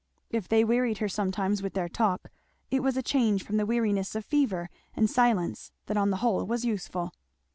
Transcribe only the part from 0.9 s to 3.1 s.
her sometimes with their talk, it was a